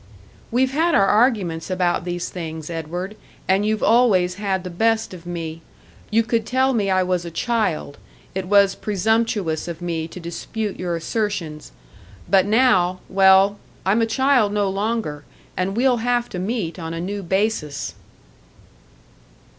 [0.49, 3.15] "We've had our arguments about these things, Edward,
[3.47, 5.61] and you've always had the best of me
[6.09, 7.99] you could tell me I was a child,
[8.33, 11.71] it was presumptuous of me to dispute your assertions.
[12.27, 15.23] But now well, I'm a child no longer,
[15.55, 17.93] and we'll have to meet on a new basis."